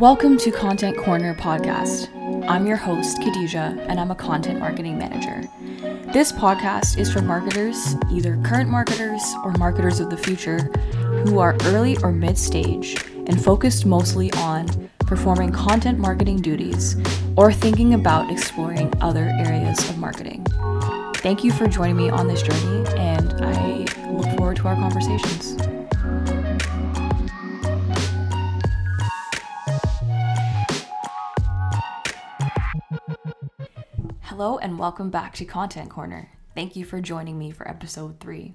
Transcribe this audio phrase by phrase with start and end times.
[0.00, 2.08] Welcome to Content Corner podcast.
[2.48, 5.46] I'm your host, Khadija, and I'm a content marketing manager.
[6.10, 10.60] This podcast is for marketers, either current marketers or marketers of the future,
[11.26, 16.96] who are early or mid stage and focused mostly on performing content marketing duties
[17.36, 20.46] or thinking about exploring other areas of marketing.
[21.16, 25.58] Thank you for joining me on this journey, and I look forward to our conversations.
[34.40, 36.30] Hello, and welcome back to Content Corner.
[36.54, 38.54] Thank you for joining me for episode three.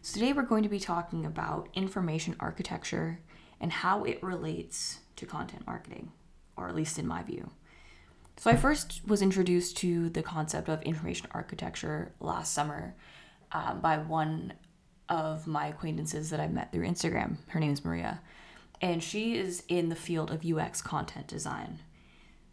[0.00, 3.20] So, today we're going to be talking about information architecture
[3.60, 6.12] and how it relates to content marketing,
[6.56, 7.50] or at least in my view.
[8.38, 12.94] So, I first was introduced to the concept of information architecture last summer
[13.52, 14.54] um, by one
[15.10, 17.36] of my acquaintances that I met through Instagram.
[17.48, 18.22] Her name is Maria,
[18.80, 21.80] and she is in the field of UX content design.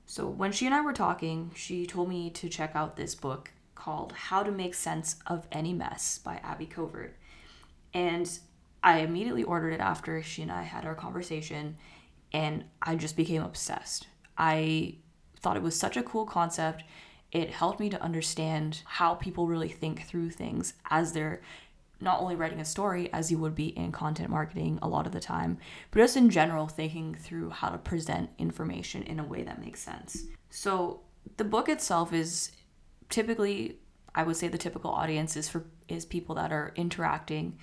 [0.09, 3.51] So, when she and I were talking, she told me to check out this book
[3.75, 7.15] called How to Make Sense of Any Mess by Abby Covert.
[7.93, 8.27] And
[8.81, 11.77] I immediately ordered it after she and I had our conversation,
[12.33, 14.07] and I just became obsessed.
[14.35, 14.95] I
[15.41, 16.83] thought it was such a cool concept.
[17.31, 21.43] It helped me to understand how people really think through things as they're
[22.01, 25.11] not only writing a story as you would be in content marketing a lot of
[25.11, 25.57] the time,
[25.91, 29.81] but just in general thinking through how to present information in a way that makes
[29.81, 30.23] sense.
[30.49, 31.01] So
[31.37, 32.51] the book itself is
[33.09, 33.79] typically
[34.15, 37.57] I would say the typical audience is for is people that are interacting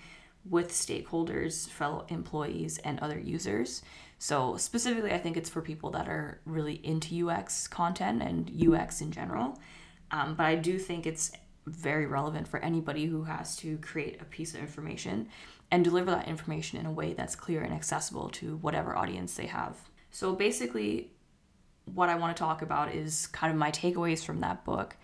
[0.48, 3.82] with stakeholders, fellow employees, and other users.
[4.18, 9.00] So specifically, I think it's for people that are really into UX content and UX
[9.00, 9.58] in general.
[10.10, 11.32] Um, but I do think it's
[11.66, 15.28] very relevant for anybody who has to create a piece of information
[15.70, 19.46] and deliver that information in a way that's clear and accessible to whatever audience they
[19.46, 19.76] have.
[20.10, 21.10] So basically,
[21.86, 24.96] what I want to talk about is kind of my takeaways from that book.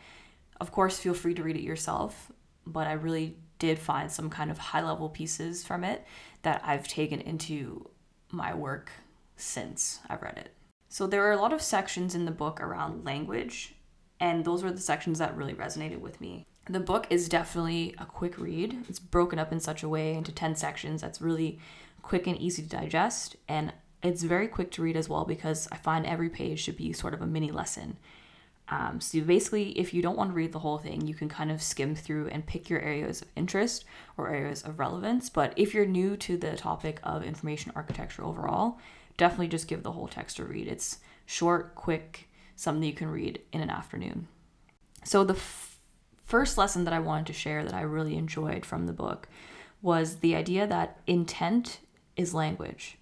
[0.61, 2.31] Of course, feel free to read it yourself,
[2.67, 6.05] but I really did find some kind of high level pieces from it
[6.43, 7.89] that I've taken into
[8.31, 8.91] my work
[9.37, 10.55] since I've read it.
[10.89, 13.75] So there are a lot of sections in the book around language,
[14.21, 16.45] and those were the sections that really resonated with me.
[16.69, 18.85] The book is definitely a quick read.
[18.89, 21.59] It's broken up in such a way into 10 sections that's really
[22.03, 23.37] quick and easy to digest.
[23.49, 26.93] And it's very quick to read as well because I find every page should be
[26.93, 27.97] sort of a mini lesson.
[28.69, 31.51] Um, so basically, if you don't want to read the whole thing, you can kind
[31.51, 33.85] of skim through and pick your areas of interest
[34.17, 35.29] or areas of relevance.
[35.29, 38.79] But if you're new to the topic of information architecture overall,
[39.17, 40.69] definitely just give the whole text a read.
[40.69, 44.29] It's short, quick, something you can read in an afternoon.
[45.05, 45.35] So the
[46.25, 49.29] first lesson that I wanted to share that I really enjoyed from the book
[49.81, 51.81] was the idea that intent
[52.17, 52.99] is language.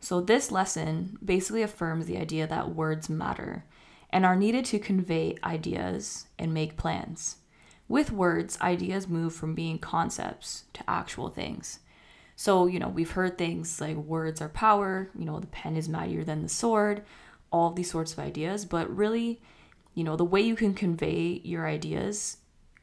[0.00, 3.64] So, this lesson basically affirms the idea that words matter
[4.10, 7.36] and are needed to convey ideas and make plans.
[7.88, 11.80] With words, ideas move from being concepts to actual things.
[12.36, 15.88] So, you know, we've heard things like words are power, you know, the pen is
[15.88, 17.04] mightier than the sword,
[17.50, 19.40] all these sorts of ideas, but really,
[19.94, 22.38] you know, the way you can convey your ideas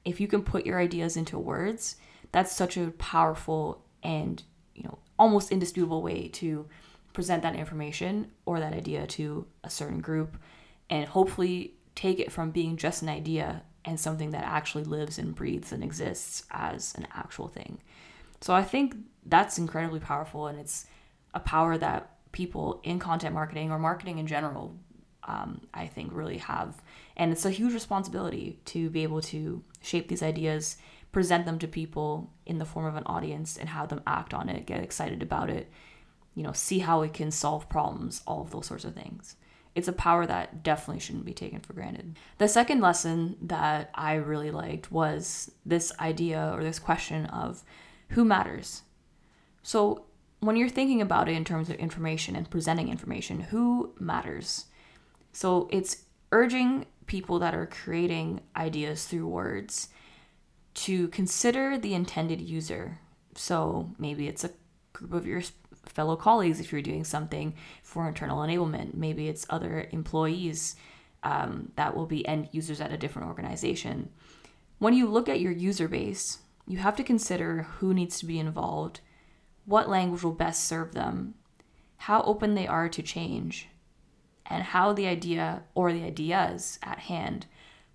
[0.09, 1.95] if you can put your ideas into words,
[2.31, 4.41] that's such a powerful and,
[4.73, 6.67] you know, almost indisputable way to
[7.13, 10.37] present that information or that idea to a certain group
[10.89, 15.35] and hopefully take it from being just an idea and something that actually lives and
[15.35, 17.79] breathes and exists as an actual thing.
[18.41, 18.95] So I think
[19.25, 20.87] that's incredibly powerful and it's
[21.33, 24.75] a power that people in content marketing or marketing in general
[25.29, 26.81] um, I think really have.
[27.16, 30.78] And it's a huge responsibility to be able to shape these ideas,
[31.12, 34.50] present them to people in the form of an audience, and have them act on
[34.50, 35.69] it, get excited about it,
[36.34, 39.35] you know, see how it can solve problems, all of those sorts of things.
[39.75, 42.18] It's a power that definitely shouldn't be taken for granted.
[42.39, 47.63] The second lesson that I really liked was this idea or this question of
[48.09, 48.81] who matters.
[49.62, 50.06] So,
[50.39, 54.65] when you're thinking about it in terms of information and presenting information, who matters?
[55.31, 59.89] So it's urging people that are creating ideas through words
[60.75, 62.99] to consider the intended user.
[63.35, 64.51] So maybe it's a
[64.93, 65.41] group of your
[65.85, 68.93] fellow colleagues if you're doing something for internal enablement.
[68.93, 70.75] Maybe it's other employees
[71.23, 74.09] um, that will be end users at a different organization.
[74.77, 78.39] When you look at your user base, you have to consider who needs to be
[78.39, 79.01] involved,
[79.65, 81.33] what language will best serve them,
[81.97, 83.67] how open they are to change,
[84.50, 87.46] and how the idea or the ideas at hand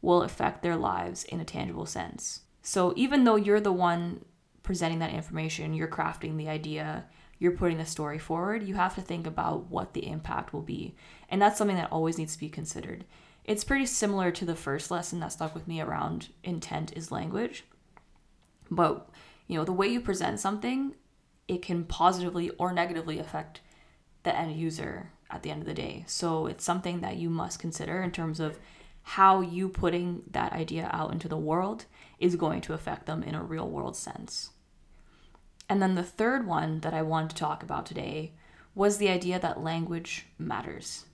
[0.00, 2.40] will affect their lives in a tangible sense.
[2.62, 4.24] So even though you're the one
[4.62, 7.04] presenting that information, you're crafting the idea,
[7.38, 10.94] you're putting the story forward, you have to think about what the impact will be.
[11.28, 13.04] And that's something that always needs to be considered.
[13.44, 17.64] It's pretty similar to the first lesson that stuck with me around intent is language.
[18.70, 19.10] But,
[19.46, 20.94] you know, the way you present something,
[21.46, 23.60] it can positively or negatively affect
[24.24, 26.04] the end user at the end of the day.
[26.06, 28.58] So it's something that you must consider in terms of
[29.02, 31.84] how you putting that idea out into the world
[32.18, 34.50] is going to affect them in a real world sense.
[35.68, 38.32] And then the third one that I wanted to talk about today
[38.74, 41.04] was the idea that language matters.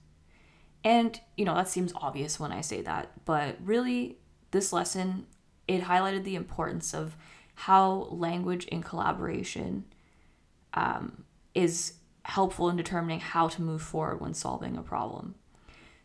[0.83, 4.17] And, you know, that seems obvious when I say that, but really,
[4.51, 5.27] this lesson,
[5.67, 7.15] it highlighted the importance of
[7.53, 9.85] how language in collaboration
[10.73, 11.23] um,
[11.53, 15.35] is helpful in determining how to move forward when solving a problem.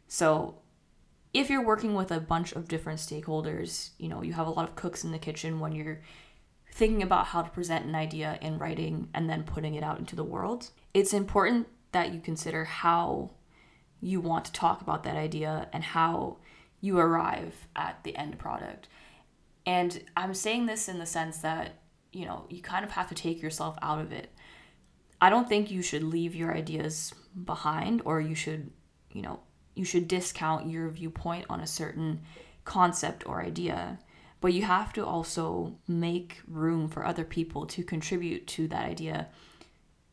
[0.08, 0.58] So,
[1.34, 4.68] if you're working with a bunch of different stakeholders, you know, you have a lot
[4.68, 6.00] of cooks in the kitchen when you're
[6.72, 10.16] thinking about how to present an idea in writing and then putting it out into
[10.16, 13.30] the world, it's important that you consider how
[14.00, 16.36] you want to talk about that idea and how
[16.80, 18.88] you arrive at the end product.
[19.64, 21.72] And I'm saying this in the sense that,
[22.12, 24.30] you know, you kind of have to take yourself out of it.
[25.20, 27.14] I don't think you should leave your ideas
[27.44, 28.70] behind or you should,
[29.12, 29.40] you know,
[29.74, 32.20] you should discount your viewpoint on a certain
[32.64, 33.98] concept or idea
[34.40, 39.28] but you have to also make room for other people to contribute to that idea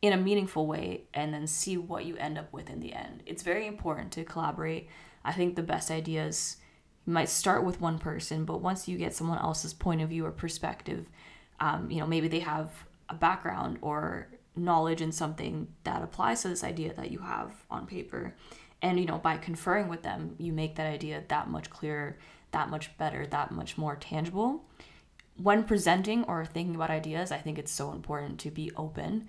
[0.02, 3.22] in a meaningful way and then see what you end up with in the end.
[3.26, 4.88] It's very important to collaborate.
[5.24, 6.56] I think the best ideas
[7.06, 10.30] might start with one person, but once you get someone else's point of view or
[10.30, 11.06] perspective,
[11.60, 12.70] um, you know, maybe they have
[13.08, 17.86] a background or knowledge in something that applies to this idea that you have on
[17.86, 18.34] paper.
[18.82, 22.18] And, you know, by conferring with them, you make that idea that much clearer
[22.54, 24.64] that much better, that much more tangible.
[25.36, 29.28] When presenting or thinking about ideas, I think it's so important to be open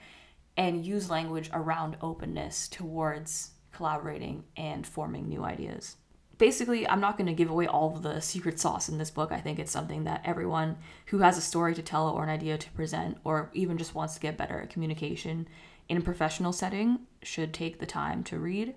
[0.56, 5.98] and use language around openness towards collaborating and forming new ideas.
[6.38, 9.32] Basically, I'm not going to give away all of the secret sauce in this book.
[9.32, 10.78] I think it's something that everyone
[11.08, 14.16] who has a story to tell or an idea to present, or even just wants
[14.16, 15.48] to get better at communication
[15.88, 18.76] in a professional setting, should take the time to read.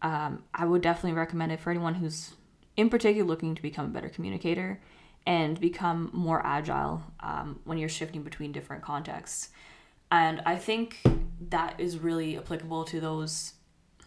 [0.00, 2.32] Um, I would definitely recommend it for anyone who's
[2.76, 4.80] in particular looking to become a better communicator
[5.26, 9.50] and become more agile um, when you're shifting between different contexts.
[10.10, 11.00] And I think
[11.48, 13.54] that is really applicable to those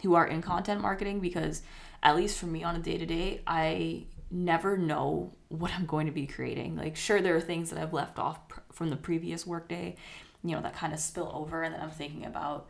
[0.01, 1.62] who are in content marketing because,
[2.01, 6.06] at least for me on a day to day, I never know what I'm going
[6.06, 6.75] to be creating.
[6.75, 9.96] Like, sure, there are things that I've left off pr- from the previous workday,
[10.44, 12.68] you know, that kind of spill over, and then I'm thinking about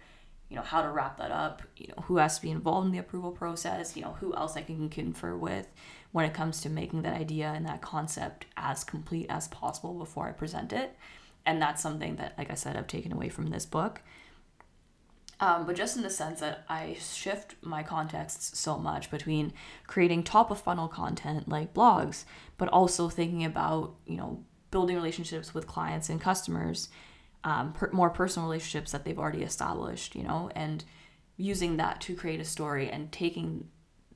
[0.50, 2.92] you know how to wrap that up you know who has to be involved in
[2.92, 5.68] the approval process you know who else i can confer with
[6.12, 10.28] when it comes to making that idea and that concept as complete as possible before
[10.28, 10.98] i present it
[11.46, 14.02] and that's something that like i said i've taken away from this book
[15.42, 19.54] um, but just in the sense that i shift my contexts so much between
[19.88, 22.26] creating top of funnel content like blogs
[22.58, 26.90] but also thinking about you know building relationships with clients and customers
[27.44, 30.84] um, per- more personal relationships that they've already established, you know, and
[31.38, 33.68] using that to create a story and taking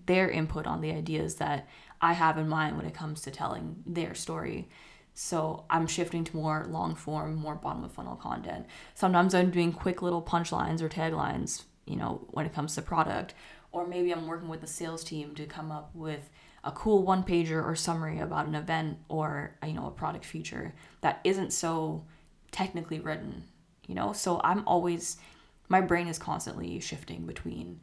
[0.06, 1.68] their input on the ideas that
[2.02, 4.68] I have in mind when it comes to telling their story.
[5.14, 8.66] So I'm shifting to more long form, more bottom of funnel content.
[8.96, 13.34] Sometimes I'm doing quick little punchlines or taglines, you know, when it comes to product.
[13.72, 16.30] Or maybe I'm working with the sales team to come up with
[16.64, 20.74] a cool one pager or summary about an event or you know a product feature
[21.02, 22.06] that isn't so
[22.54, 23.44] technically written,
[23.88, 24.14] you know?
[24.14, 25.18] So I'm always,
[25.68, 27.82] my brain is constantly shifting between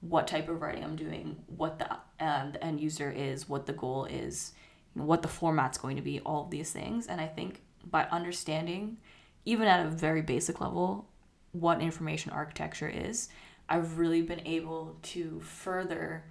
[0.00, 1.90] what type of writing I'm doing, what the,
[2.24, 4.52] um, the end user is, what the goal is,
[4.94, 7.06] what the format's going to be, all of these things.
[7.06, 8.98] And I think by understanding,
[9.44, 11.08] even at a very basic level,
[11.52, 13.28] what information architecture is,
[13.68, 16.24] I've really been able to further,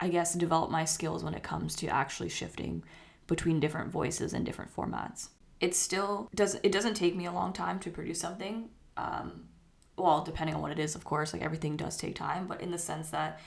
[0.00, 2.82] I guess, develop my skills when it comes to actually shifting
[3.26, 5.28] between different voices and different formats
[5.64, 9.44] it still doesn't it doesn't take me a long time to produce something um,
[9.96, 12.70] well depending on what it is of course like everything does take time but in
[12.70, 13.40] the sense that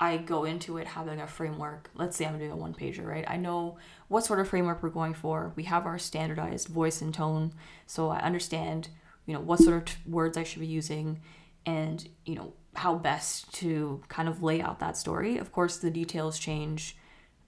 [0.00, 1.90] i go into it having a framework.
[1.94, 3.24] Let's say i'm doing a one pager right?
[3.26, 5.52] I know what sort of framework we're going for.
[5.56, 7.52] We have our standardized voice and tone
[7.86, 8.88] so i understand
[9.26, 11.20] you know what sort of t- words i should be using
[11.66, 15.38] and you know how best to kind of lay out that story.
[15.38, 16.96] Of course the details change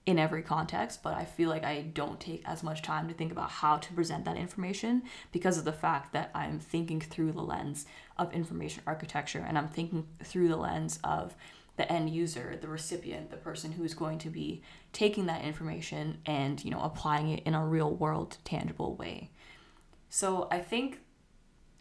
[0.04, 3.32] in every context, but I feel like I don't take as much time to think
[3.32, 7.42] about how to present that information because of the fact that I'm thinking through the
[7.42, 7.86] lens
[8.16, 11.34] of information architecture and I'm thinking through the lens of
[11.76, 16.64] the end user, the recipient, the person who's going to be taking that information and,
[16.64, 19.30] you know, applying it in a real world tangible way.
[20.08, 21.00] So I think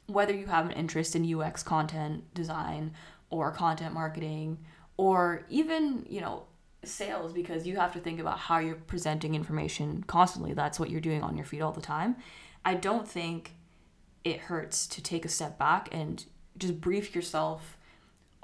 [0.08, 2.94] whether you have an interest in UX content design
[3.30, 4.58] or content marketing
[4.98, 6.44] or even, you know,
[6.84, 10.54] sales because you have to think about how you're presenting information constantly.
[10.54, 12.16] That's what you're doing on your feed all the time.
[12.64, 13.54] I don't think
[14.24, 16.26] it hurts to take a step back and
[16.58, 17.78] just brief yourself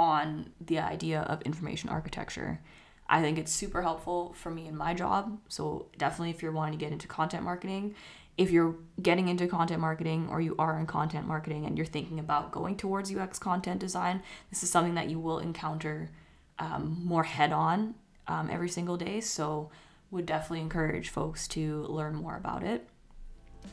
[0.01, 2.60] on the idea of information architecture.
[3.08, 5.38] I think it's super helpful for me in my job.
[5.48, 7.93] So, definitely, if you're wanting to get into content marketing,
[8.36, 12.17] if you're getting into content marketing or you are in content marketing and you're thinking
[12.17, 16.10] about going towards UX content design, this is something that you will encounter
[16.58, 17.93] um, more head on
[18.27, 19.22] um, every single day.
[19.22, 19.70] So,
[20.10, 22.88] would definitely encourage folks to learn more about it.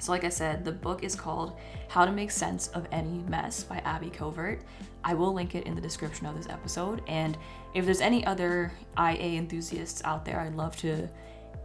[0.01, 3.65] So, like I said, the book is called How to Make Sense of Any Mess
[3.65, 4.63] by Abby Covert.
[5.03, 7.03] I will link it in the description of this episode.
[7.09, 7.37] And
[7.75, 11.09] if there's any other IA enthusiasts out there, I'd love to,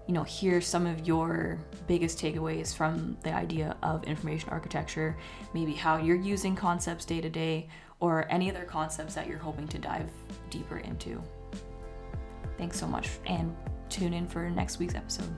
[0.07, 5.15] you know, hear some of your biggest takeaways from the idea of information architecture,
[5.53, 7.67] maybe how you're using concepts day to day,
[7.99, 10.09] or any other concepts that you're hoping to dive
[10.49, 11.21] deeper into.
[12.57, 13.55] Thanks so much, and
[13.89, 15.33] tune in for next week's episode.